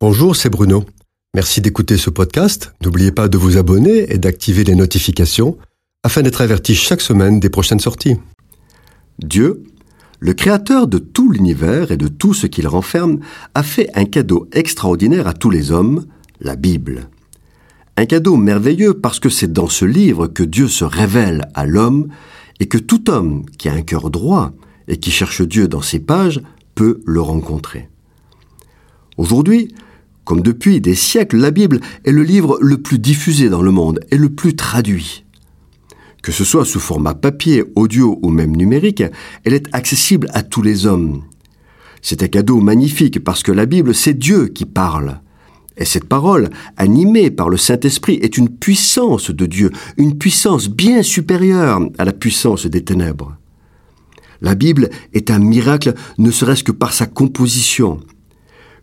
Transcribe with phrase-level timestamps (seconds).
[0.00, 0.84] Bonjour, c'est Bruno.
[1.34, 2.72] Merci d'écouter ce podcast.
[2.84, 5.58] N'oubliez pas de vous abonner et d'activer les notifications
[6.04, 8.14] afin d'être averti chaque semaine des prochaines sorties.
[9.18, 9.64] Dieu,
[10.20, 13.18] le créateur de tout l'univers et de tout ce qu'il renferme,
[13.56, 16.06] a fait un cadeau extraordinaire à tous les hommes,
[16.40, 17.08] la Bible.
[17.96, 22.06] Un cadeau merveilleux parce que c'est dans ce livre que Dieu se révèle à l'homme
[22.60, 24.52] et que tout homme qui a un cœur droit
[24.86, 26.40] et qui cherche Dieu dans ses pages
[26.76, 27.88] peut le rencontrer.
[29.16, 29.74] Aujourd'hui,
[30.28, 34.00] comme depuis des siècles, la Bible est le livre le plus diffusé dans le monde
[34.10, 35.24] et le plus traduit.
[36.22, 39.02] Que ce soit sous format papier, audio ou même numérique,
[39.44, 41.22] elle est accessible à tous les hommes.
[42.02, 45.22] C'est un cadeau magnifique parce que la Bible, c'est Dieu qui parle.
[45.78, 51.02] Et cette parole, animée par le Saint-Esprit, est une puissance de Dieu, une puissance bien
[51.02, 53.34] supérieure à la puissance des ténèbres.
[54.42, 58.00] La Bible est un miracle ne serait-ce que par sa composition,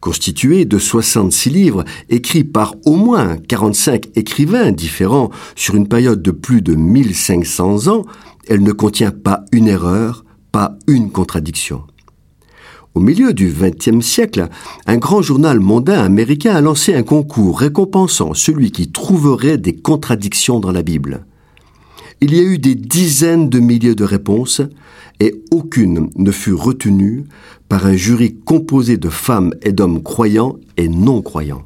[0.00, 6.30] Constituée de 66 livres écrits par au moins 45 écrivains différents sur une période de
[6.30, 8.04] plus de 1500 ans,
[8.46, 11.82] elle ne contient pas une erreur, pas une contradiction.
[12.94, 14.48] Au milieu du XXe siècle,
[14.86, 20.60] un grand journal mondain américain a lancé un concours récompensant celui qui trouverait des contradictions
[20.60, 21.26] dans la Bible.
[22.20, 24.62] Il y a eu des dizaines de milliers de réponses
[25.20, 27.24] et aucune ne fut retenue
[27.68, 31.64] par un jury composé de femmes et d'hommes croyants et non croyants.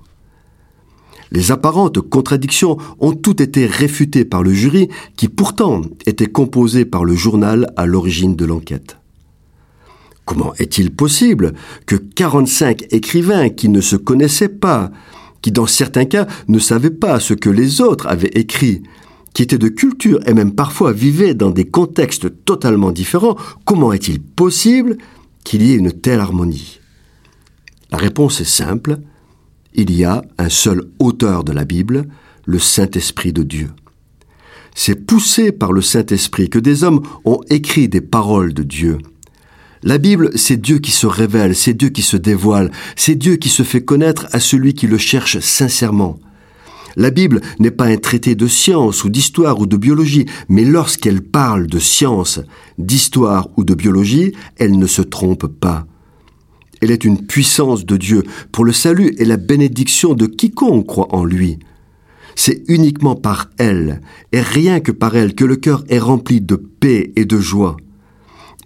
[1.32, 7.04] Les apparentes contradictions ont toutes été réfutées par le jury qui pourtant était composé par
[7.04, 8.96] le journal à l'origine de l'enquête.
[10.24, 11.54] Comment est-il possible
[11.86, 14.90] que 45 écrivains qui ne se connaissaient pas,
[15.42, 18.82] qui dans certains cas ne savaient pas ce que les autres avaient écrit,
[19.34, 24.20] qui étaient de culture et même parfois vivaient dans des contextes totalement différents, comment est-il
[24.20, 24.96] possible
[25.44, 26.80] qu'il y ait une telle harmonie?
[27.90, 28.98] La réponse est simple.
[29.74, 32.06] Il y a un seul auteur de la Bible,
[32.44, 33.70] le Saint-Esprit de Dieu.
[34.74, 38.98] C'est poussé par le Saint-Esprit que des hommes ont écrit des paroles de Dieu.
[39.82, 43.48] La Bible, c'est Dieu qui se révèle, c'est Dieu qui se dévoile, c'est Dieu qui
[43.48, 46.18] se fait connaître à celui qui le cherche sincèrement.
[46.96, 51.22] La Bible n'est pas un traité de science ou d'histoire ou de biologie, mais lorsqu'elle
[51.22, 52.40] parle de science,
[52.78, 55.86] d'histoire ou de biologie, elle ne se trompe pas.
[56.80, 61.14] Elle est une puissance de Dieu pour le salut et la bénédiction de quiconque croit
[61.14, 61.58] en lui.
[62.34, 64.00] C'est uniquement par elle,
[64.32, 67.76] et rien que par elle, que le cœur est rempli de paix et de joie.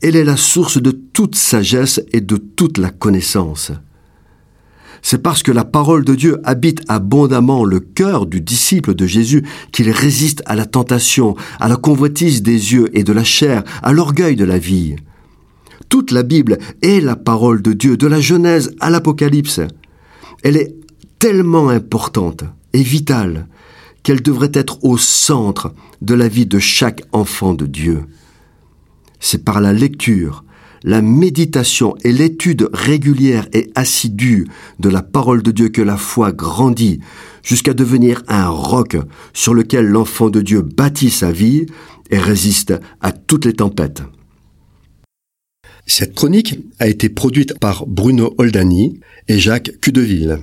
[0.00, 3.72] Elle est la source de toute sagesse et de toute la connaissance.
[5.06, 9.44] C'est parce que la parole de Dieu habite abondamment le cœur du disciple de Jésus
[9.70, 13.92] qu'il résiste à la tentation, à la convoitise des yeux et de la chair, à
[13.92, 14.96] l'orgueil de la vie.
[15.90, 19.60] Toute la Bible est la parole de Dieu, de la Genèse à l'Apocalypse.
[20.42, 20.74] Elle est
[21.18, 23.46] tellement importante et vitale
[24.04, 28.04] qu'elle devrait être au centre de la vie de chaque enfant de Dieu.
[29.20, 30.43] C'est par la lecture,
[30.84, 34.46] la méditation et l'étude régulière et assidue
[34.78, 37.00] de la parole de Dieu que la foi grandit
[37.42, 38.96] jusqu'à devenir un roc
[39.32, 41.66] sur lequel l'enfant de Dieu bâtit sa vie
[42.10, 44.02] et résiste à toutes les tempêtes.
[45.86, 50.38] Cette chronique a été produite par Bruno Oldani et Jacques Cudeville.